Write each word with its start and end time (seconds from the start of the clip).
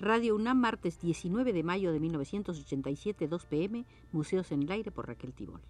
Radio 0.00 0.34
UNAM, 0.34 0.56
martes 0.56 0.98
19 0.98 1.52
de 1.52 1.62
mayo 1.62 1.92
de 1.92 2.00
1987, 2.00 3.28
2 3.28 3.44
pm, 3.44 3.84
Museos 4.12 4.50
en 4.50 4.62
el 4.62 4.72
Aire 4.72 4.90
por 4.90 5.06
Raquel 5.06 5.34
Tibol. 5.34 5.60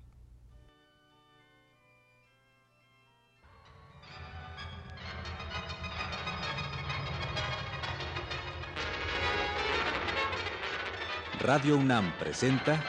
Radio 11.41 11.77
UNAM 11.77 12.17
presenta 12.21 12.81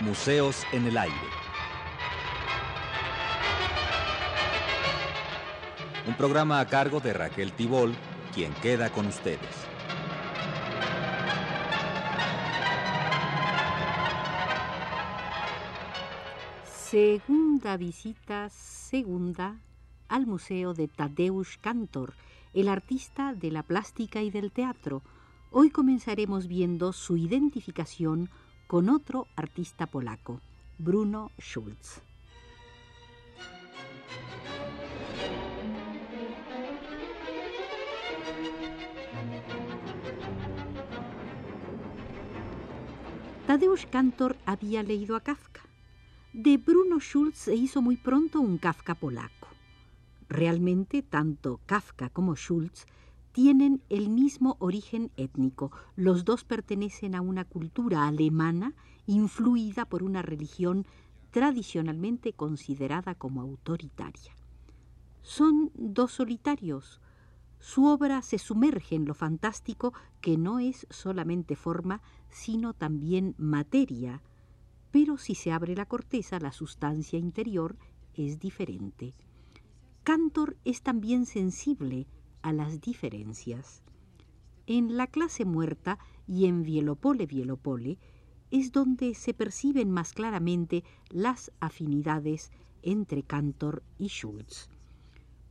Museos 0.00 0.64
en 0.72 0.88
el 0.88 0.98
Aire. 0.98 1.14
Un 6.08 6.14
programa 6.16 6.58
a 6.58 6.66
cargo 6.66 6.98
de 6.98 7.12
Raquel 7.12 7.52
Tibol, 7.52 7.94
quien 8.34 8.52
queda 8.54 8.90
con 8.90 9.06
ustedes. 9.06 9.69
Segunda 16.90 17.76
visita, 17.76 18.50
segunda, 18.50 19.60
al 20.08 20.26
Museo 20.26 20.74
de 20.74 20.88
Tadeusz 20.88 21.56
Kantor, 21.60 22.14
el 22.52 22.68
artista 22.68 23.32
de 23.32 23.52
la 23.52 23.62
plástica 23.62 24.22
y 24.22 24.32
del 24.32 24.50
teatro. 24.50 25.00
Hoy 25.52 25.70
comenzaremos 25.70 26.48
viendo 26.48 26.92
su 26.92 27.16
identificación 27.16 28.28
con 28.66 28.88
otro 28.88 29.28
artista 29.36 29.86
polaco, 29.86 30.40
Bruno 30.78 31.30
Schulz. 31.38 32.02
Tadeusz 43.46 43.86
Kantor 43.86 44.36
había 44.44 44.82
leído 44.82 45.14
a 45.14 45.20
Kafka 45.20 45.49
de 46.32 46.58
Bruno 46.58 47.00
Schulz 47.00 47.36
se 47.36 47.56
hizo 47.56 47.82
muy 47.82 47.96
pronto 47.96 48.40
un 48.40 48.58
Kafka 48.58 48.94
polaco. 48.94 49.48
Realmente, 50.28 51.02
tanto 51.02 51.60
Kafka 51.66 52.08
como 52.08 52.36
Schulz 52.36 52.86
tienen 53.32 53.82
el 53.88 54.08
mismo 54.10 54.56
origen 54.60 55.10
étnico. 55.16 55.72
Los 55.96 56.24
dos 56.24 56.44
pertenecen 56.44 57.16
a 57.16 57.20
una 57.20 57.44
cultura 57.44 58.06
alemana 58.06 58.74
influida 59.06 59.86
por 59.86 60.04
una 60.04 60.22
religión 60.22 60.86
tradicionalmente 61.30 62.32
considerada 62.32 63.14
como 63.16 63.40
autoritaria. 63.40 64.36
Son 65.22 65.70
dos 65.74 66.12
solitarios. 66.12 67.00
Su 67.58 67.86
obra 67.86 68.22
se 68.22 68.38
sumerge 68.38 68.94
en 68.94 69.04
lo 69.04 69.14
fantástico 69.14 69.92
que 70.20 70.38
no 70.38 70.60
es 70.60 70.86
solamente 70.90 71.56
forma, 71.56 72.00
sino 72.30 72.72
también 72.72 73.34
materia, 73.36 74.22
pero 74.90 75.18
si 75.18 75.34
se 75.34 75.52
abre 75.52 75.74
la 75.76 75.86
corteza, 75.86 76.38
la 76.40 76.52
sustancia 76.52 77.18
interior 77.18 77.76
es 78.14 78.38
diferente. 78.38 79.14
Cantor 80.02 80.56
es 80.64 80.82
también 80.82 81.26
sensible 81.26 82.06
a 82.42 82.52
las 82.52 82.80
diferencias. 82.80 83.82
En 84.66 84.96
la 84.96 85.06
clase 85.06 85.44
muerta 85.44 85.98
y 86.26 86.46
en 86.46 86.62
Vielopole 86.62 87.26
Vielopole 87.26 87.98
es 88.50 88.72
donde 88.72 89.14
se 89.14 89.34
perciben 89.34 89.90
más 89.90 90.12
claramente 90.12 90.84
las 91.08 91.52
afinidades 91.60 92.50
entre 92.82 93.22
Cantor 93.22 93.82
y 93.98 94.08
Schulz. 94.08 94.68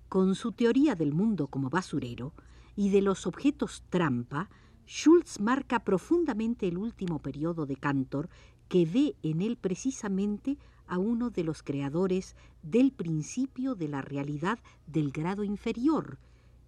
Con 0.09 0.35
su 0.35 0.51
teoría 0.51 0.95
del 0.95 1.13
mundo 1.13 1.47
como 1.47 1.69
basurero 1.69 2.33
y 2.75 2.89
de 2.89 3.01
los 3.01 3.27
objetos 3.27 3.83
trampa, 3.89 4.49
Schulz 4.87 5.39
marca 5.39 5.83
profundamente 5.83 6.67
el 6.67 6.77
último 6.77 7.19
periodo 7.19 7.65
de 7.65 7.75
Cantor 7.75 8.29
que 8.69 8.85
ve 8.85 9.15
en 9.23 9.41
él 9.41 9.57
precisamente 9.57 10.57
a 10.87 10.97
uno 10.97 11.29
de 11.29 11.43
los 11.43 11.63
creadores 11.63 12.35
del 12.63 12.91
principio 12.91 13.75
de 13.75 13.87
la 13.87 14.01
realidad 14.01 14.59
del 14.87 15.11
grado 15.11 15.43
inferior, 15.43 16.19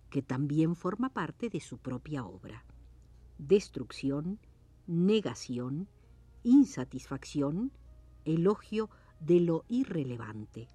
que 0.09 0.21
también 0.21 0.75
forma 0.75 1.09
parte 1.09 1.49
de 1.49 1.59
su 1.59 1.77
propia 1.77 2.25
obra. 2.25 2.65
Destrucción, 3.37 4.39
negación, 4.87 5.87
insatisfacción, 6.43 7.71
elogio 8.25 8.89
de 9.19 9.39
lo 9.39 9.63
irrelevante. 9.69 10.67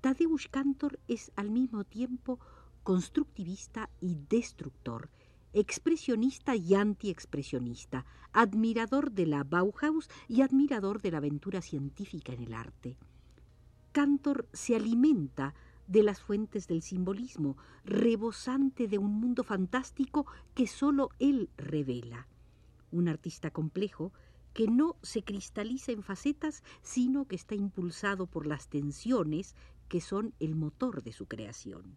Tadeusz 0.00 0.48
Kantor 0.48 0.98
es 1.08 1.32
al 1.36 1.50
mismo 1.50 1.84
tiempo 1.84 2.38
constructivista 2.84 3.90
y 4.00 4.16
destructor, 4.28 5.10
expresionista 5.52 6.56
y 6.56 6.74
antiexpresionista, 6.74 8.04
admirador 8.32 9.12
de 9.12 9.26
la 9.26 9.44
Bauhaus 9.44 10.08
y 10.28 10.42
admirador 10.42 11.00
de 11.00 11.10
la 11.10 11.18
aventura 11.18 11.62
científica 11.62 12.32
en 12.32 12.42
el 12.42 12.54
arte. 12.54 12.96
Cantor 13.92 14.48
se 14.52 14.76
alimenta 14.76 15.54
de 15.86 16.02
las 16.02 16.20
fuentes 16.20 16.68
del 16.68 16.82
simbolismo, 16.82 17.56
rebosante 17.84 18.86
de 18.86 18.98
un 18.98 19.18
mundo 19.18 19.42
fantástico 19.42 20.26
que 20.54 20.66
sólo 20.66 21.10
él 21.18 21.48
revela. 21.56 22.28
Un 22.90 23.08
artista 23.08 23.50
complejo 23.50 24.12
que 24.52 24.66
no 24.66 24.96
se 25.02 25.22
cristaliza 25.22 25.92
en 25.92 26.02
facetas, 26.02 26.62
sino 26.82 27.26
que 27.26 27.36
está 27.36 27.54
impulsado 27.54 28.26
por 28.26 28.46
las 28.46 28.68
tensiones 28.68 29.54
que 29.88 30.00
son 30.00 30.34
el 30.40 30.54
motor 30.54 31.02
de 31.02 31.12
su 31.12 31.26
creación. 31.26 31.96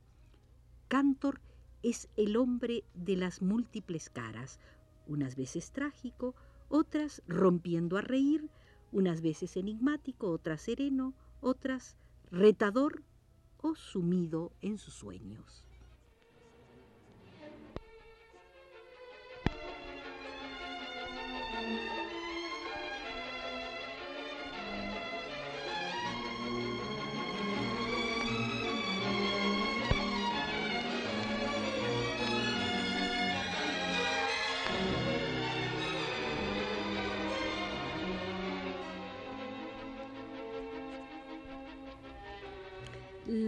Cantor 0.88 1.42
es 1.84 2.10
el 2.16 2.38
hombre 2.38 2.84
de 2.94 3.16
las 3.16 3.42
múltiples 3.42 4.10
caras, 4.10 4.60
unas 5.08 5.36
veces 5.36 5.72
trágico, 5.72 6.36
otras 6.70 7.22
rompiendo 7.28 7.98
a 7.98 8.02
reír, 8.02 8.50
unas 8.92 9.22
veces 9.22 9.58
enigmático, 9.58 10.30
otras 10.30 10.62
sereno, 10.62 11.14
otras 11.42 11.98
retador 12.30 13.04
o 13.58 13.76
sumido 13.76 14.52
en 14.62 14.78
sus 14.78 14.94
sueños. 14.94 15.64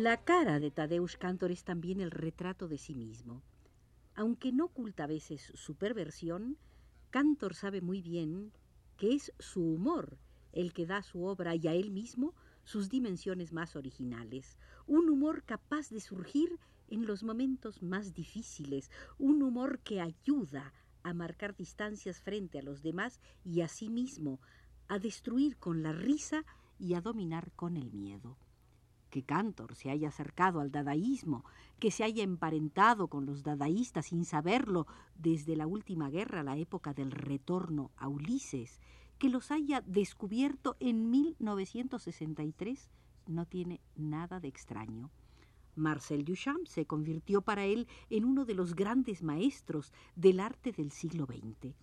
La 0.03 0.17
cara 0.17 0.59
de 0.59 0.69
Tadeusz 0.69 1.15
Kantor 1.15 1.51
es 1.51 1.63
también 1.63 2.01
el 2.01 2.11
retrato 2.11 2.67
de 2.67 2.77
sí 2.77 2.93
mismo. 2.93 3.41
Aunque 4.15 4.51
no 4.51 4.65
oculta 4.65 5.05
a 5.05 5.07
veces 5.07 5.53
su 5.55 5.75
perversión, 5.75 6.57
Cantor 7.09 7.55
sabe 7.55 7.79
muy 7.79 8.01
bien 8.01 8.51
que 8.97 9.13
es 9.13 9.31
su 9.39 9.63
humor 9.63 10.17
el 10.51 10.73
que 10.73 10.85
da 10.85 10.97
a 10.97 11.03
su 11.03 11.23
obra 11.23 11.55
y 11.55 11.69
a 11.69 11.73
él 11.73 11.89
mismo 11.89 12.35
sus 12.65 12.89
dimensiones 12.89 13.53
más 13.53 13.77
originales, 13.77 14.57
un 14.87 15.09
humor 15.09 15.43
capaz 15.43 15.89
de 15.89 16.01
surgir 16.01 16.59
en 16.89 17.05
los 17.05 17.23
momentos 17.23 17.81
más 17.81 18.13
difíciles, 18.13 18.91
un 19.19 19.41
humor 19.41 19.79
que 19.79 20.01
ayuda 20.01 20.73
a 21.03 21.13
marcar 21.13 21.55
distancias 21.55 22.19
frente 22.19 22.59
a 22.59 22.61
los 22.61 22.81
demás 22.81 23.21
y 23.45 23.61
a 23.61 23.69
sí 23.69 23.87
mismo, 23.89 24.41
a 24.89 24.99
destruir 24.99 25.55
con 25.55 25.81
la 25.81 25.93
risa 25.93 26.43
y 26.77 26.95
a 26.95 26.99
dominar 26.99 27.53
con 27.53 27.77
el 27.77 27.93
miedo 27.93 28.37
que 29.13 29.22
Cantor 29.22 29.75
se 29.75 29.91
haya 29.91 30.07
acercado 30.07 30.59
al 30.59 30.72
dadaísmo, 30.72 31.46
que 31.78 31.91
se 31.91 32.03
haya 32.03 32.24
emparentado 32.24 33.10
con 33.10 33.27
los 33.27 33.44
dadaístas 33.44 34.07
sin 34.07 34.25
saberlo 34.25 34.88
desde 35.13 35.56
la 35.56 35.68
última 35.68 36.10
guerra, 36.10 36.42
la 36.42 36.57
época 36.57 36.95
del 36.95 37.12
retorno 37.12 37.92
a 37.95 38.07
Ulises, 38.07 38.81
que 39.19 39.30
los 39.30 39.51
haya 39.51 39.81
descubierto 39.81 40.77
en 40.80 41.12
1963, 41.12 42.89
no 43.27 43.45
tiene 43.45 43.81
nada 43.95 44.39
de 44.39 44.48
extraño. 44.48 45.12
Marcel 45.75 46.25
Duchamp 46.25 46.66
se 46.66 46.88
convirtió 46.88 47.44
para 47.44 47.66
él 47.66 47.88
en 48.09 48.25
uno 48.25 48.45
de 48.45 48.56
los 48.56 48.74
grandes 48.74 49.21
maestros 49.21 49.94
del 50.16 50.39
arte 50.39 50.71
del 50.71 50.89
siglo 50.89 51.27
XX. 51.27 51.75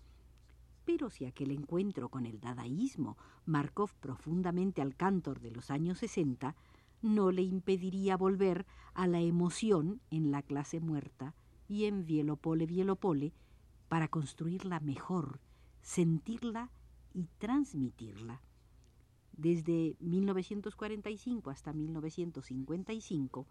Pero 0.84 1.10
si 1.10 1.26
aquel 1.26 1.52
encuentro 1.52 2.08
con 2.08 2.26
el 2.26 2.40
dadaísmo 2.40 3.16
marcó 3.46 3.86
profundamente 4.00 4.82
al 4.82 4.96
Cantor 4.96 5.38
de 5.38 5.52
los 5.52 5.70
años 5.70 5.98
60, 5.98 6.56
no 7.02 7.30
le 7.32 7.42
impediría 7.42 8.16
volver 8.16 8.66
a 8.94 9.06
la 9.06 9.20
emoción 9.20 10.00
en 10.10 10.30
la 10.30 10.42
clase 10.42 10.80
muerta 10.80 11.34
y 11.68 11.84
en 11.84 12.04
Vielopole 12.04 12.66
Vielopole 12.66 13.32
para 13.88 14.08
construirla 14.08 14.80
mejor, 14.80 15.40
sentirla 15.82 16.70
y 17.14 17.28
transmitirla. 17.38 18.42
Desde 19.32 19.96
1945 20.00 21.50
hasta 21.50 21.72
1955, 21.72 23.46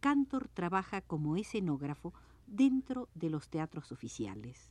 Cantor 0.00 0.48
trabaja 0.48 1.00
como 1.00 1.36
escenógrafo 1.36 2.12
dentro 2.46 3.08
de 3.14 3.30
los 3.30 3.48
teatros 3.48 3.92
oficiales. 3.92 4.70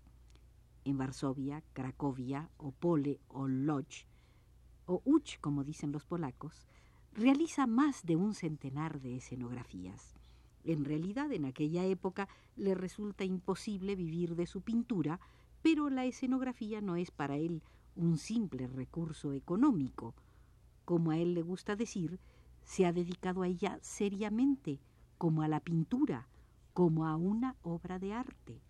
en 0.86 0.98
Varsovia, 0.98 1.64
Cracovia, 1.74 2.50
Opole 2.58 3.20
o 3.28 3.48
Lodz, 3.48 4.06
o 4.86 5.02
Uch, 5.04 5.38
como 5.42 5.66
dicen 5.66 5.92
los 5.92 6.06
polacos, 6.06 6.66
realiza 7.18 7.66
más 7.66 8.06
de 8.06 8.16
un 8.16 8.36
centenar 8.36 9.02
de 9.02 9.16
escenografías. 9.16 10.14
En 10.64 10.86
realidad, 10.86 11.32
en 11.32 11.46
aquella 11.46 11.84
época 11.84 12.30
le 12.56 12.76
resulta 12.76 13.24
imposible 13.24 13.96
vivir 13.96 14.36
de 14.36 14.46
su 14.46 14.62
pintura, 14.62 15.20
pero 15.64 15.90
la 15.90 16.06
escenografía 16.06 16.80
no 16.80 16.96
es 16.96 17.10
para 17.10 17.38
él 17.38 17.64
un 17.96 18.20
simple 18.20 18.68
recurso 18.68 19.34
económico. 19.34 20.14
Como 20.86 21.10
a 21.10 21.18
él 21.18 21.34
le 21.34 21.42
gusta 21.42 21.76
decir, 21.76 22.20
se 22.64 22.86
ha 22.86 22.94
dedicado 22.94 23.42
a 23.42 23.48
ella 23.48 23.80
seriamente, 23.82 24.80
como 25.18 25.42
a 25.42 25.48
la 25.48 25.60
pintura, 25.60 26.28
como 26.74 27.08
a 27.08 27.16
una 27.16 27.56
obra 27.64 27.98
de 27.98 28.14
arte. 28.14 28.62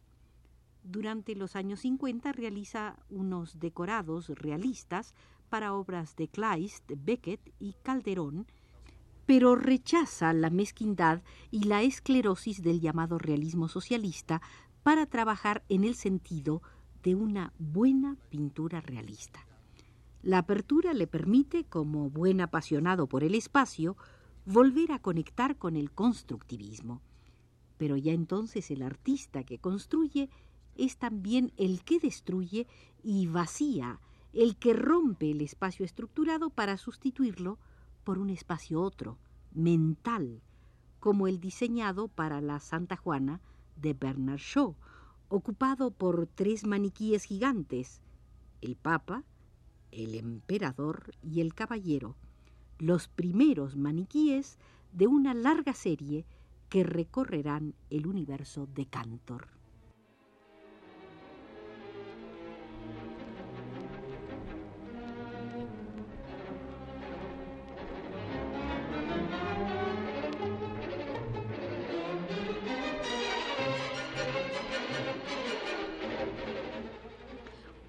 Durante 0.84 1.36
los 1.36 1.58
años 1.58 1.82
50 1.82 2.32
realiza 2.32 2.96
unos 3.10 3.60
decorados 3.60 4.30
realistas 4.30 5.14
para 5.48 5.74
obras 5.74 6.16
de 6.16 6.28
Kleist, 6.28 6.92
Beckett 6.98 7.42
y 7.60 7.74
Calderón, 7.84 8.48
pero 9.26 9.56
rechaza 9.56 10.32
la 10.34 10.50
mezquindad 10.50 11.22
y 11.52 11.64
la 11.64 11.84
esclerosis 11.84 12.62
del 12.62 12.80
llamado 12.80 13.18
realismo 13.18 13.68
socialista 13.68 14.42
para 14.84 15.06
trabajar 15.06 15.64
en 15.68 15.84
el 15.84 15.96
sentido 15.96 16.62
de 17.04 17.16
una 17.16 17.54
buena 17.60 18.18
pintura 18.30 18.82
realista. 18.82 19.46
La 20.24 20.40
apertura 20.40 20.94
le 20.94 21.08
permite, 21.08 21.66
como 21.66 22.10
buen 22.10 22.42
apasionado 22.42 23.08
por 23.08 23.24
el 23.24 23.36
espacio, 23.36 23.98
volver 24.46 24.92
a 24.92 25.00
conectar 25.00 25.58
con 25.58 25.76
el 25.76 25.92
constructivismo. 25.92 27.02
Pero 27.78 27.98
ya 27.98 28.14
entonces 28.14 28.72
el 28.72 28.82
artista 28.82 29.44
que 29.44 29.60
construye 29.60 30.30
es 30.76 30.98
también 30.98 31.52
el 31.58 31.84
que 31.84 32.00
destruye 32.00 32.68
y 33.04 33.28
vacía, 33.28 34.00
el 34.38 34.56
que 34.56 34.74
rompe 34.74 35.32
el 35.32 35.42
espacio 35.42 35.84
estructurado 35.84 36.52
para 36.52 36.78
sustituirlo 36.78 37.58
por 38.04 38.20
un 38.20 38.30
espacio 38.30 38.84
otro, 38.84 39.18
mental, 39.52 40.44
como 41.00 41.28
el 41.28 41.40
diseñado 41.40 42.08
para 42.08 42.40
la 42.40 42.60
Santa 42.60 42.98
Juana 42.98 43.42
de 43.78 43.96
Bernard 43.96 44.38
Shaw, 44.38 44.76
ocupado 45.28 45.90
por 45.90 46.28
tres 46.28 46.68
maniquíes 46.68 47.24
gigantes, 47.24 48.00
el 48.62 48.76
Papa, 48.76 49.24
el 49.90 50.14
Emperador 50.14 51.16
y 51.24 51.42
el 51.42 51.56
Caballero, 51.56 52.16
los 52.78 53.08
primeros 53.08 53.76
maniquíes 53.76 54.60
de 54.92 55.08
una 55.08 55.34
larga 55.34 55.74
serie 55.74 56.28
que 56.70 56.84
recorrerán 56.84 57.74
el 57.90 58.06
universo 58.06 58.68
de 58.68 58.86
Cantor. 58.86 59.57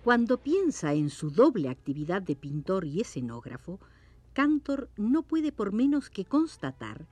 Cuando 0.09 0.39
piensa 0.39 0.95
en 0.95 1.11
su 1.11 1.31
doble 1.31 1.69
actividad 1.69 2.23
de 2.23 2.35
pintor 2.35 2.87
y 2.87 3.03
escenógrafo, 3.03 3.79
Cantor 4.33 4.89
no 4.97 5.23
puede 5.23 5.53
por 5.53 5.75
menos 5.75 6.09
que 6.09 6.25
constatar 6.25 7.07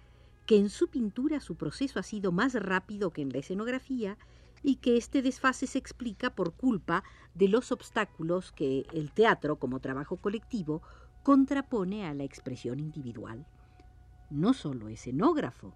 que 0.46 0.56
en 0.56 0.70
su 0.70 0.88
pintura 0.88 1.40
su 1.40 1.56
proceso 1.56 1.98
ha 1.98 2.02
sido 2.02 2.32
más 2.32 2.54
rápido 2.54 3.10
que 3.10 3.20
en 3.20 3.34
la 3.34 3.40
escenografía 3.40 4.16
y 4.62 4.76
que 4.76 4.96
este 4.96 5.20
desfase 5.20 5.66
se 5.66 5.76
explica 5.76 6.34
por 6.34 6.54
culpa 6.54 7.04
de 7.34 7.48
los 7.48 7.70
obstáculos 7.70 8.50
que 8.50 8.87
el 8.94 9.12
teatro 9.12 9.56
como 9.56 9.81
trabajo 9.81 10.16
colectivo 10.16 10.81
contrapone 11.22 12.06
a 12.06 12.14
la 12.14 12.25
expresión 12.25 12.81
individual. 12.81 13.46
No 14.31 14.54
solo 14.54 14.88
escenógrafo, 14.88 15.75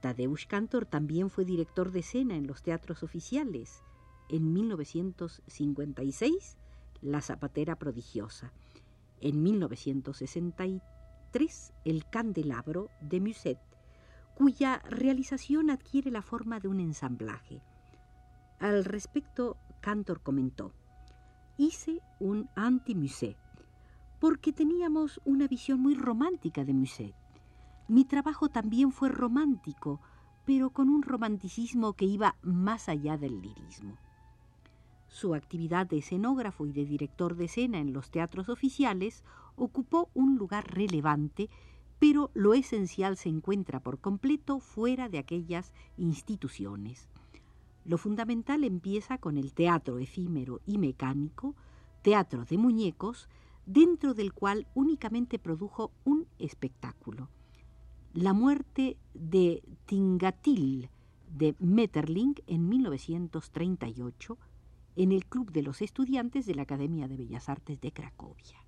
Tadeusz 0.00 0.46
Cantor 0.46 0.86
también 0.86 1.30
fue 1.30 1.44
director 1.44 1.92
de 1.92 2.00
escena 2.00 2.34
en 2.34 2.48
los 2.48 2.62
teatros 2.64 3.04
oficiales 3.04 3.84
en 4.28 4.52
1956 4.52 6.56
La 7.00 7.20
Zapatera 7.20 7.76
Prodigiosa, 7.76 8.52
en 9.20 9.42
1963 9.42 11.72
El 11.84 12.08
Candelabro 12.10 12.90
de 13.00 13.20
Musset, 13.20 13.58
cuya 14.34 14.82
realización 14.88 15.70
adquiere 15.70 16.10
la 16.10 16.22
forma 16.22 16.60
de 16.60 16.68
un 16.68 16.80
ensamblaje. 16.80 17.60
Al 18.60 18.84
respecto, 18.84 19.56
Cantor 19.80 20.22
comentó, 20.22 20.72
hice 21.56 22.00
un 22.20 22.48
anti-Musset, 22.54 23.36
porque 24.20 24.52
teníamos 24.52 25.20
una 25.24 25.46
visión 25.46 25.80
muy 25.80 25.94
romántica 25.94 26.64
de 26.64 26.74
Musset. 26.74 27.14
Mi 27.88 28.04
trabajo 28.04 28.48
también 28.48 28.92
fue 28.92 29.08
romántico, 29.08 30.00
pero 30.44 30.70
con 30.70 30.88
un 30.88 31.02
romanticismo 31.02 31.94
que 31.94 32.04
iba 32.04 32.36
más 32.42 32.88
allá 32.88 33.16
del 33.16 33.40
lirismo. 33.40 33.96
Su 35.08 35.34
actividad 35.34 35.86
de 35.86 35.98
escenógrafo 35.98 36.66
y 36.66 36.72
de 36.72 36.84
director 36.84 37.34
de 37.34 37.46
escena 37.46 37.78
en 37.78 37.92
los 37.92 38.10
teatros 38.10 38.48
oficiales 38.48 39.24
ocupó 39.56 40.10
un 40.14 40.36
lugar 40.36 40.72
relevante, 40.72 41.48
pero 41.98 42.30
lo 42.34 42.54
esencial 42.54 43.16
se 43.16 43.28
encuentra 43.28 43.80
por 43.80 43.98
completo 43.98 44.60
fuera 44.60 45.08
de 45.08 45.18
aquellas 45.18 45.72
instituciones. 45.96 47.08
Lo 47.84 47.98
fundamental 47.98 48.64
empieza 48.64 49.18
con 49.18 49.38
el 49.38 49.54
teatro 49.54 49.98
efímero 49.98 50.60
y 50.66 50.78
mecánico, 50.78 51.54
teatro 52.02 52.44
de 52.44 52.58
muñecos, 52.58 53.28
dentro 53.66 54.14
del 54.14 54.32
cual 54.32 54.66
únicamente 54.74 55.38
produjo 55.38 55.90
un 56.04 56.26
espectáculo. 56.38 57.28
La 58.12 58.32
muerte 58.32 58.96
de 59.14 59.62
Tingatil 59.86 60.90
de 61.30 61.54
Metterling 61.58 62.34
en 62.46 62.68
1938 62.68 64.38
en 64.98 65.12
el 65.12 65.26
Club 65.26 65.52
de 65.52 65.62
los 65.62 65.80
Estudiantes 65.80 66.44
de 66.44 66.56
la 66.56 66.62
Academia 66.62 67.06
de 67.06 67.16
Bellas 67.16 67.48
Artes 67.48 67.80
de 67.80 67.92
Cracovia. 67.92 68.58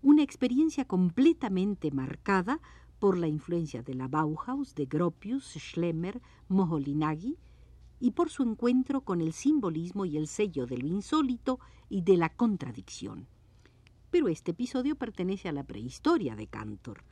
Una 0.00 0.22
experiencia 0.22 0.86
completamente 0.86 1.90
marcada 1.90 2.58
por 2.98 3.18
la 3.18 3.28
influencia 3.28 3.82
de 3.82 3.92
la 3.92 4.08
Bauhaus, 4.08 4.74
de 4.74 4.86
Gropius, 4.86 5.58
Schlemmer, 5.58 6.22
Moholy-Nagy 6.48 7.36
y 8.00 8.12
por 8.12 8.30
su 8.30 8.44
encuentro 8.44 9.02
con 9.02 9.20
el 9.20 9.34
simbolismo 9.34 10.06
y 10.06 10.16
el 10.16 10.26
sello 10.26 10.64
de 10.64 10.78
lo 10.78 10.86
insólito 10.86 11.60
y 11.90 12.00
de 12.00 12.16
la 12.16 12.30
contradicción. 12.30 13.26
Pero 14.10 14.28
este 14.28 14.52
episodio 14.52 14.96
pertenece 14.96 15.50
a 15.50 15.52
la 15.52 15.64
prehistoria 15.64 16.34
de 16.34 16.46
Cantor. 16.46 17.04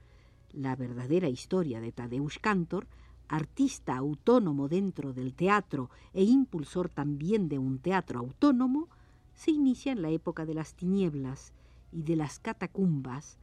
La 0.50 0.76
verdadera 0.76 1.28
historia 1.28 1.78
de 1.78 1.92
Tadeusz 1.92 2.38
Cantor 2.38 2.86
artista 3.28 3.96
autónomo 3.96 4.68
dentro 4.68 5.12
del 5.12 5.34
teatro 5.34 5.90
e 6.12 6.24
impulsor 6.24 6.88
también 6.88 7.48
de 7.48 7.58
un 7.58 7.78
teatro 7.78 8.20
autónomo, 8.20 8.88
se 9.34 9.50
inicia 9.50 9.92
en 9.92 10.02
la 10.02 10.10
época 10.10 10.46
de 10.46 10.54
las 10.54 10.74
tinieblas 10.74 11.52
y 11.92 12.02
de 12.02 12.16
las 12.16 12.38
catacumbas, 12.38 13.38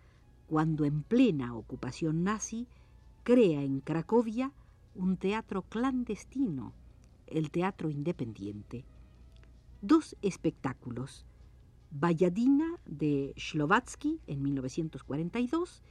cuando 0.48 0.86
en 0.86 1.04
plena 1.04 1.56
ocupación 1.56 2.24
nazi 2.24 2.68
crea 3.24 3.64
en 3.64 3.80
Cracovia 3.82 4.52
un 4.96 5.18
teatro 5.18 5.64
clandestino, 5.64 6.74
el 7.28 7.50
Teatro 7.52 7.90
Independiente. 7.90 8.84
Dos 9.82 10.16
espectáculos, 10.22 11.26
Valladina 11.92 12.80
de 12.86 13.34
Slovatsky 13.38 14.20
en 14.28 14.42
1942 14.44 15.82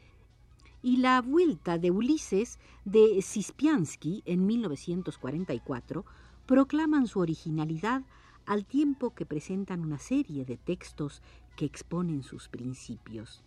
y 0.83 0.97
La 0.99 1.21
Vuelta 1.21 1.79
de 1.79 1.91
Ulises 1.91 2.59
de 2.85 3.21
Sispiansky 3.23 4.23
en 4.25 4.47
1944 4.47 6.05
proclaman 6.47 7.07
su 7.07 7.21
originalidad 7.21 8.03
al 8.47 8.65
tiempo 8.65 9.15
que 9.15 9.27
presentan 9.27 9.81
una 9.81 9.99
serie 9.99 10.45
de 10.45 10.57
textos 10.57 11.23
que 11.57 11.67
exponen 11.67 12.23
sus 12.23 12.49
principios. 12.49 13.45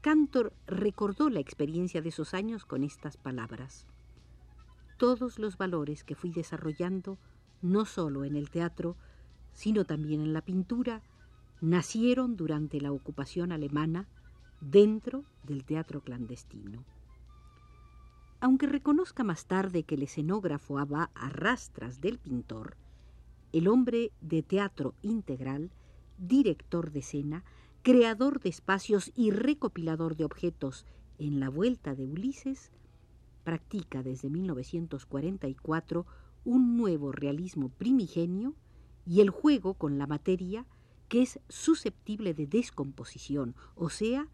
Cantor 0.00 0.52
recordó 0.66 1.28
la 1.28 1.40
experiencia 1.40 2.02
de 2.02 2.10
esos 2.10 2.34
años 2.34 2.64
con 2.64 2.84
estas 2.84 3.16
palabras. 3.16 3.86
Todos 4.96 5.38
los 5.38 5.58
valores 5.58 6.04
que 6.04 6.14
fui 6.14 6.30
desarrollando, 6.30 7.18
no 7.62 7.84
solo 7.84 8.24
en 8.24 8.36
el 8.36 8.50
teatro, 8.50 8.96
sino 9.52 9.84
también 9.84 10.20
en 10.20 10.32
la 10.32 10.42
pintura, 10.42 11.02
nacieron 11.60 12.36
durante 12.36 12.80
la 12.80 12.92
ocupación 12.92 13.50
alemana 13.50 14.06
dentro 14.70 15.24
del 15.42 15.64
teatro 15.64 16.00
clandestino. 16.00 16.84
Aunque 18.40 18.66
reconozca 18.66 19.24
más 19.24 19.46
tarde 19.46 19.84
que 19.84 19.94
el 19.94 20.02
escenógrafo 20.02 20.74
va 20.86 21.10
a 21.14 21.28
rastras 21.28 22.00
del 22.00 22.18
pintor, 22.18 22.76
el 23.52 23.68
hombre 23.68 24.12
de 24.20 24.42
teatro 24.42 24.94
integral, 25.02 25.70
director 26.18 26.90
de 26.90 27.00
escena, 27.00 27.44
creador 27.82 28.40
de 28.40 28.48
espacios 28.48 29.12
y 29.14 29.30
recopilador 29.30 30.16
de 30.16 30.24
objetos 30.24 30.86
en 31.18 31.40
la 31.40 31.48
vuelta 31.48 31.94
de 31.94 32.06
Ulises, 32.06 32.70
practica 33.44 34.02
desde 34.02 34.30
1944 34.30 36.06
un 36.44 36.76
nuevo 36.76 37.12
realismo 37.12 37.68
primigenio 37.68 38.54
y 39.06 39.20
el 39.20 39.30
juego 39.30 39.74
con 39.74 39.98
la 39.98 40.06
materia 40.06 40.66
que 41.08 41.22
es 41.22 41.38
susceptible 41.48 42.34
de 42.34 42.46
descomposición, 42.46 43.54
o 43.76 43.90
sea, 43.90 44.28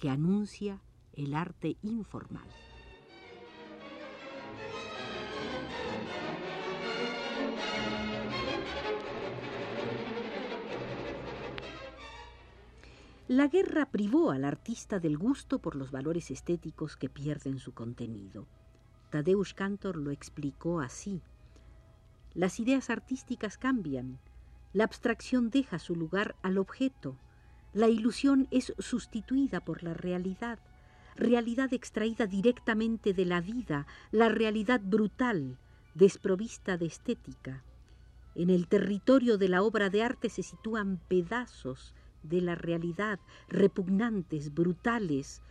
que 0.00 0.08
anuncia 0.08 0.80
el 1.12 1.34
arte 1.34 1.76
informal. 1.82 2.48
La 13.28 13.46
guerra 13.48 13.90
privó 13.90 14.30
al 14.30 14.46
artista 14.46 15.00
del 15.00 15.18
gusto 15.18 15.58
por 15.58 15.76
los 15.76 15.90
valores 15.90 16.30
estéticos 16.30 16.96
que 16.96 17.10
pierden 17.10 17.58
su 17.58 17.74
contenido. 17.74 18.46
Tadeusz 19.10 19.52
Kantor 19.52 19.98
lo 19.98 20.12
explicó 20.12 20.80
así. 20.80 21.20
Las 22.32 22.58
ideas 22.58 22.88
artísticas 22.88 23.58
cambian, 23.58 24.18
la 24.72 24.84
abstracción 24.84 25.50
deja 25.50 25.78
su 25.78 25.94
lugar 25.94 26.36
al 26.40 26.56
objeto, 26.56 27.18
la 27.72 27.88
ilusión 27.88 28.48
es 28.50 28.74
sustituida 28.78 29.60
por 29.60 29.82
la 29.82 29.94
realidad, 29.94 30.58
realidad 31.14 31.72
extraída 31.72 32.26
directamente 32.26 33.12
de 33.12 33.24
la 33.24 33.40
vida, 33.40 33.86
la 34.10 34.28
realidad 34.28 34.80
brutal, 34.82 35.58
desprovista 35.94 36.76
de 36.76 36.86
estética. 36.86 37.62
En 38.34 38.50
el 38.50 38.68
territorio 38.68 39.38
de 39.38 39.48
la 39.48 39.62
obra 39.62 39.90
de 39.90 40.02
arte 40.02 40.28
se 40.28 40.42
sitúan 40.42 41.00
pedazos 41.08 41.94
de 42.22 42.40
la 42.40 42.54
realidad, 42.54 43.18
repugnantes, 43.48 44.52
brutales, 44.54 45.42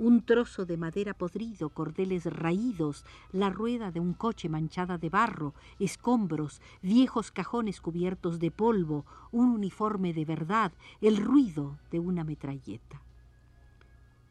un 0.00 0.22
trozo 0.22 0.64
de 0.64 0.78
madera 0.78 1.12
podrido, 1.12 1.68
cordeles 1.68 2.24
raídos, 2.24 3.04
la 3.32 3.50
rueda 3.50 3.90
de 3.90 4.00
un 4.00 4.14
coche 4.14 4.48
manchada 4.48 4.96
de 4.96 5.10
barro, 5.10 5.52
escombros, 5.78 6.62
viejos 6.80 7.30
cajones 7.30 7.82
cubiertos 7.82 8.38
de 8.38 8.50
polvo, 8.50 9.04
un 9.30 9.50
uniforme 9.50 10.14
de 10.14 10.24
verdad, 10.24 10.72
el 11.02 11.18
ruido 11.18 11.78
de 11.90 12.00
una 12.00 12.24
metralleta. 12.24 13.02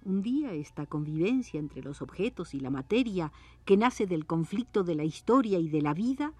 Un 0.03 0.23
día 0.23 0.53
esta 0.53 0.87
convivencia 0.87 1.59
entre 1.59 1.83
los 1.83 2.01
objetos 2.01 2.55
y 2.55 2.59
la 2.59 2.71
materia, 2.71 3.31
que 3.63 3.77
nace 3.77 4.07
del 4.07 4.25
conflicto 4.25 4.83
de 4.83 4.95
la 4.95 5.03
historia 5.03 5.59
y 5.59 5.69
de 5.69 5.83
la 5.83 5.93
vida, 5.93 6.33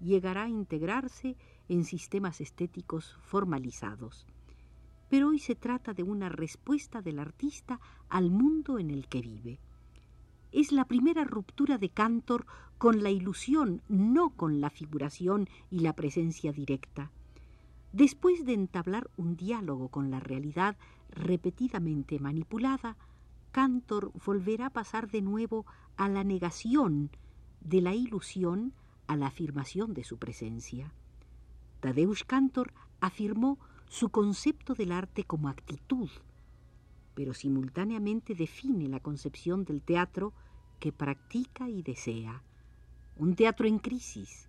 llegará 0.00 0.44
a 0.44 0.48
integrarse 0.48 1.36
en 1.68 1.82
sistemas 1.82 2.40
estéticos 2.40 3.18
formalizados 3.22 4.28
pero 5.08 5.28
hoy 5.28 5.38
se 5.38 5.54
trata 5.54 5.94
de 5.94 6.02
una 6.02 6.28
respuesta 6.28 7.02
del 7.02 7.18
artista 7.18 7.80
al 8.08 8.30
mundo 8.30 8.78
en 8.78 8.90
el 8.90 9.08
que 9.08 9.20
vive. 9.20 9.60
Es 10.52 10.72
la 10.72 10.86
primera 10.86 11.24
ruptura 11.24 11.78
de 11.78 11.90
Cantor 11.90 12.46
con 12.78 13.02
la 13.02 13.10
ilusión, 13.10 13.82
no 13.88 14.30
con 14.30 14.60
la 14.60 14.70
figuración 14.70 15.48
y 15.70 15.80
la 15.80 15.94
presencia 15.94 16.52
directa. 16.52 17.10
Después 17.92 18.44
de 18.44 18.54
entablar 18.54 19.10
un 19.16 19.36
diálogo 19.36 19.88
con 19.88 20.10
la 20.10 20.20
realidad 20.20 20.76
repetidamente 21.10 22.18
manipulada, 22.18 22.96
Cantor 23.52 24.12
volverá 24.24 24.66
a 24.66 24.70
pasar 24.70 25.10
de 25.10 25.22
nuevo 25.22 25.64
a 25.96 26.08
la 26.08 26.24
negación 26.24 27.10
de 27.60 27.80
la 27.80 27.94
ilusión 27.94 28.74
a 29.06 29.16
la 29.16 29.28
afirmación 29.28 29.94
de 29.94 30.04
su 30.04 30.18
presencia. 30.18 30.92
Tadeusz 31.80 32.24
Cantor 32.24 32.72
afirmó 33.00 33.58
su 33.88 34.10
concepto 34.10 34.74
del 34.74 34.92
arte 34.92 35.24
como 35.24 35.48
actitud, 35.48 36.10
pero 37.14 37.34
simultáneamente 37.34 38.34
define 38.34 38.88
la 38.88 39.00
concepción 39.00 39.64
del 39.64 39.82
teatro 39.82 40.32
que 40.80 40.92
practica 40.92 41.68
y 41.68 41.82
desea. 41.82 42.42
Un 43.16 43.34
teatro 43.34 43.66
en 43.66 43.78
crisis, 43.78 44.48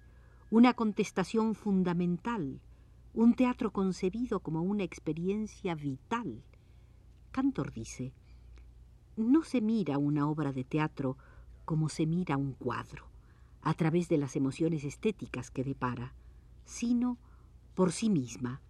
una 0.49 0.73
contestación 0.73 1.55
fundamental, 1.55 2.59
un 3.13 3.35
teatro 3.35 3.71
concebido 3.71 4.41
como 4.41 4.61
una 4.61 4.83
experiencia 4.83 5.75
vital. 5.75 6.43
Cantor 7.31 7.71
dice, 7.71 8.13
no 9.15 9.43
se 9.43 9.61
mira 9.61 9.97
una 9.97 10.27
obra 10.27 10.51
de 10.51 10.63
teatro 10.63 11.17
como 11.63 11.89
se 11.89 12.05
mira 12.05 12.37
un 12.37 12.53
cuadro, 12.53 13.05
a 13.61 13.73
través 13.73 14.09
de 14.09 14.17
las 14.17 14.35
emociones 14.35 14.83
estéticas 14.83 15.51
que 15.51 15.63
depara, 15.63 16.13
sino 16.65 17.17
por 17.75 17.91
sí 17.91 18.09
misma, 18.09 18.61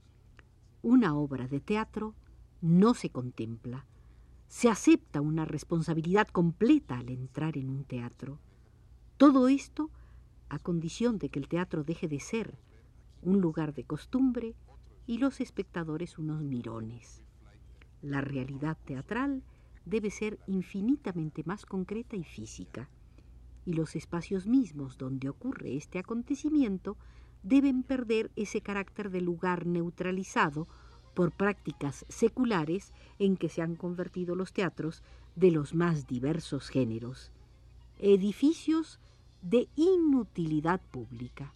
una 0.87 1.17
obra 1.17 1.49
de 1.49 1.59
teatro 1.59 2.15
no 2.61 2.93
se 2.93 3.09
contempla. 3.09 3.85
Se 4.47 4.69
acepta 4.69 5.19
una 5.19 5.43
responsabilidad 5.43 6.29
completa 6.29 6.97
al 6.97 7.09
entrar 7.09 7.57
en 7.57 7.69
un 7.69 7.83
teatro. 7.83 8.39
Todo 9.17 9.49
esto 9.49 9.91
a 10.47 10.59
condición 10.59 11.17
de 11.17 11.27
que 11.27 11.39
el 11.39 11.49
teatro 11.49 11.83
deje 11.83 12.07
de 12.07 12.21
ser 12.21 12.57
un 13.21 13.41
lugar 13.41 13.73
de 13.73 13.83
costumbre 13.83 14.55
y 15.05 15.17
los 15.17 15.41
espectadores 15.41 16.17
unos 16.17 16.41
mirones. 16.41 17.21
La 18.01 18.21
realidad 18.21 18.77
teatral 18.85 19.43
debe 19.83 20.09
ser 20.09 20.39
infinitamente 20.47 21.43
más 21.45 21.65
concreta 21.65 22.15
y 22.15 22.23
física, 22.23 22.89
y 23.65 23.73
los 23.73 23.97
espacios 23.97 24.47
mismos 24.47 24.97
donde 24.97 25.27
ocurre 25.27 25.75
este 25.75 25.99
acontecimiento 25.99 26.95
deben 27.47 27.83
perder 27.83 28.29
ese 28.35 28.59
carácter 28.61 29.09
de 29.09 29.21
lugar 29.21 29.65
neutralizado 29.65 30.67
por 31.13 31.31
prácticas 31.31 32.05
seculares 32.09 32.93
en 33.19 33.37
que 33.37 33.47
se 33.47 33.61
han 33.61 33.75
convertido 33.75 34.35
los 34.35 34.51
teatros 34.51 35.01
de 35.35 35.51
los 35.51 35.73
más 35.73 36.07
diversos 36.07 36.69
géneros, 36.69 37.31
edificios 37.99 38.99
de 39.41 39.69
inutilidad 39.75 40.81
pública. 40.91 41.53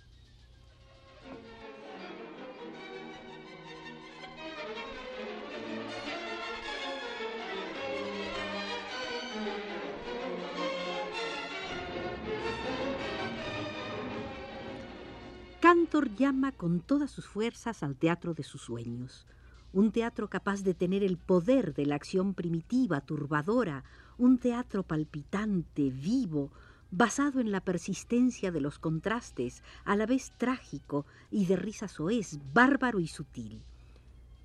Cantor 15.71 16.13
llama 16.17 16.51
con 16.51 16.81
todas 16.81 17.09
sus 17.09 17.25
fuerzas 17.25 17.81
al 17.81 17.95
teatro 17.95 18.33
de 18.33 18.43
sus 18.43 18.61
sueños, 18.61 19.25
un 19.71 19.93
teatro 19.93 20.29
capaz 20.29 20.63
de 20.63 20.73
tener 20.73 21.01
el 21.01 21.15
poder 21.15 21.73
de 21.73 21.85
la 21.85 21.95
acción 21.95 22.33
primitiva, 22.33 22.99
turbadora, 22.99 23.85
un 24.17 24.37
teatro 24.37 24.83
palpitante, 24.83 25.89
vivo, 25.89 26.51
basado 26.91 27.39
en 27.39 27.53
la 27.53 27.61
persistencia 27.61 28.51
de 28.51 28.59
los 28.59 28.79
contrastes, 28.79 29.63
a 29.85 29.95
la 29.95 30.05
vez 30.05 30.33
trágico 30.37 31.05
y 31.31 31.45
de 31.45 31.55
risa 31.55 31.87
soez, 31.87 32.37
bárbaro 32.53 32.99
y 32.99 33.07
sutil. 33.07 33.63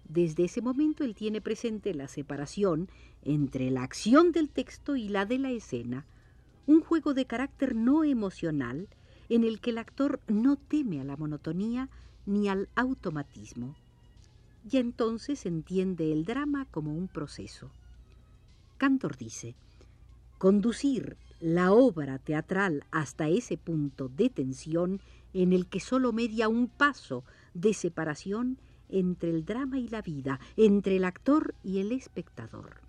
Desde 0.08 0.44
ese 0.44 0.62
momento 0.62 1.02
él 1.02 1.16
tiene 1.16 1.40
presente 1.40 1.92
la 1.92 2.06
separación 2.06 2.88
entre 3.22 3.72
la 3.72 3.82
acción 3.82 4.30
del 4.30 4.48
texto 4.48 4.94
y 4.94 5.08
la 5.08 5.26
de 5.26 5.40
la 5.40 5.50
escena, 5.50 6.06
un 6.68 6.82
juego 6.82 7.14
de 7.14 7.26
carácter 7.26 7.74
no 7.74 8.04
emocional 8.04 8.86
en 9.28 9.44
el 9.44 9.60
que 9.60 9.70
el 9.70 9.78
actor 9.78 10.20
no 10.28 10.56
teme 10.56 11.00
a 11.00 11.04
la 11.04 11.16
monotonía 11.16 11.88
ni 12.26 12.48
al 12.48 12.68
automatismo. 12.74 13.74
Y 14.70 14.78
entonces 14.78 15.46
entiende 15.46 16.12
el 16.12 16.24
drama 16.24 16.66
como 16.70 16.92
un 16.92 17.08
proceso. 17.08 17.70
Cantor 18.78 19.16
dice, 19.16 19.54
conducir 20.38 21.16
la 21.40 21.72
obra 21.72 22.18
teatral 22.18 22.84
hasta 22.90 23.28
ese 23.28 23.56
punto 23.56 24.08
de 24.08 24.30
tensión 24.30 25.00
en 25.34 25.52
el 25.52 25.66
que 25.66 25.80
solo 25.80 26.12
media 26.12 26.48
un 26.48 26.68
paso 26.68 27.24
de 27.54 27.74
separación 27.74 28.58
entre 28.88 29.30
el 29.30 29.44
drama 29.44 29.78
y 29.78 29.88
la 29.88 30.02
vida, 30.02 30.40
entre 30.56 30.96
el 30.96 31.04
actor 31.04 31.54
y 31.62 31.78
el 31.78 31.92
espectador. 31.92 32.80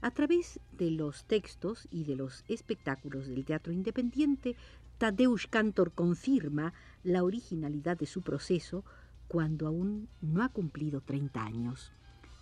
A 0.00 0.10
través 0.10 0.60
de 0.72 0.90
los 0.90 1.24
textos 1.24 1.88
y 1.90 2.04
de 2.04 2.16
los 2.16 2.44
espectáculos 2.48 3.26
del 3.26 3.44
teatro 3.44 3.72
independiente, 3.72 4.56
Tadeusz 4.98 5.46
Cantor 5.48 5.92
confirma 5.92 6.72
la 7.02 7.24
originalidad 7.24 7.98
de 7.98 8.06
su 8.06 8.22
proceso 8.22 8.84
cuando 9.28 9.66
aún 9.66 10.08
no 10.20 10.42
ha 10.42 10.48
cumplido 10.48 11.00
30 11.00 11.42
años. 11.42 11.92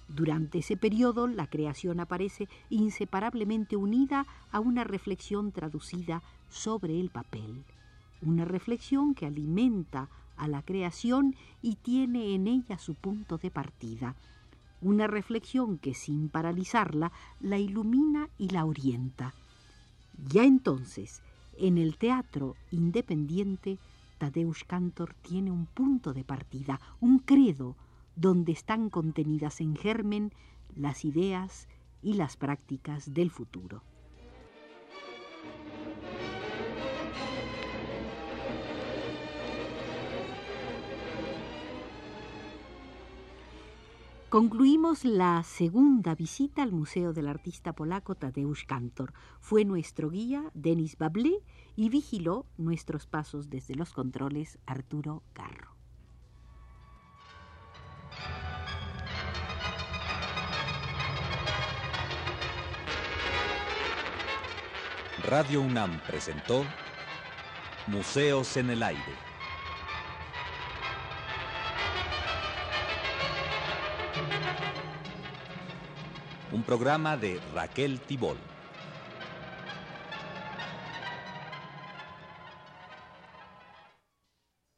Durante 0.08 0.58
ese 0.58 0.76
periodo 0.76 1.26
la 1.26 1.46
creación 1.46 2.00
aparece 2.00 2.48
inseparablemente 2.68 3.76
unida 3.76 4.26
a 4.50 4.60
una 4.60 4.84
reflexión 4.84 5.52
traducida 5.52 6.22
sobre 6.50 7.00
el 7.00 7.08
papel, 7.08 7.64
una 8.20 8.44
reflexión 8.44 9.14
que 9.14 9.26
alimenta 9.26 10.10
a 10.36 10.48
la 10.48 10.62
creación 10.62 11.34
y 11.62 11.76
tiene 11.76 12.34
en 12.34 12.46
ella 12.46 12.78
su 12.78 12.94
punto 12.94 13.38
de 13.38 13.50
partida, 13.50 14.14
una 14.82 15.06
reflexión 15.06 15.78
que 15.78 15.94
sin 15.94 16.28
paralizarla 16.28 17.12
la 17.40 17.58
ilumina 17.58 18.28
y 18.36 18.50
la 18.50 18.66
orienta. 18.66 19.32
Ya 20.28 20.44
entonces, 20.44 21.22
en 21.56 21.78
el 21.78 21.96
teatro 21.96 22.56
independiente, 22.70 23.78
Tadeusz 24.18 24.64
Cantor 24.64 25.14
tiene 25.14 25.50
un 25.50 25.66
punto 25.66 26.12
de 26.12 26.24
partida, 26.24 26.80
un 27.00 27.18
credo, 27.18 27.76
donde 28.14 28.52
están 28.52 28.90
contenidas 28.90 29.60
en 29.60 29.74
germen 29.76 30.32
las 30.76 31.04
ideas 31.04 31.68
y 32.02 32.14
las 32.14 32.36
prácticas 32.36 33.12
del 33.12 33.30
futuro. 33.30 33.82
Concluimos 44.32 45.04
la 45.04 45.42
segunda 45.42 46.14
visita 46.14 46.62
al 46.62 46.72
Museo 46.72 47.12
del 47.12 47.28
Artista 47.28 47.74
Polaco 47.74 48.14
Tadeusz 48.14 48.64
Kantor. 48.64 49.12
Fue 49.40 49.66
nuestro 49.66 50.08
guía 50.08 50.50
Denis 50.54 50.96
Bablé 50.96 51.42
y 51.76 51.90
vigiló 51.90 52.46
nuestros 52.56 53.06
pasos 53.06 53.50
desde 53.50 53.74
los 53.74 53.92
controles 53.92 54.58
Arturo 54.64 55.22
Garro. 55.34 55.76
Radio 65.28 65.60
UNAM 65.60 66.00
presentó 66.06 66.64
Museos 67.86 68.56
en 68.56 68.70
el 68.70 68.82
Aire. 68.82 69.31
Programa 76.62 77.16
de 77.16 77.40
Raquel 77.54 78.00
Tibol. 78.06 78.51